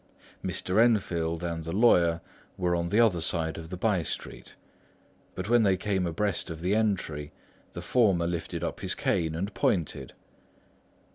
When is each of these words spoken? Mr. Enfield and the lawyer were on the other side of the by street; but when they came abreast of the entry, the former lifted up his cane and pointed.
Mr. 0.43 0.81
Enfield 0.83 1.43
and 1.43 1.63
the 1.63 1.71
lawyer 1.71 2.21
were 2.57 2.75
on 2.75 2.89
the 2.89 2.99
other 2.99 3.21
side 3.21 3.59
of 3.59 3.69
the 3.69 3.77
by 3.77 4.01
street; 4.01 4.55
but 5.35 5.47
when 5.47 5.61
they 5.61 5.77
came 5.77 6.07
abreast 6.07 6.49
of 6.49 6.59
the 6.61 6.73
entry, 6.73 7.31
the 7.73 7.83
former 7.83 8.25
lifted 8.25 8.63
up 8.63 8.79
his 8.79 8.95
cane 8.95 9.35
and 9.35 9.53
pointed. 9.53 10.13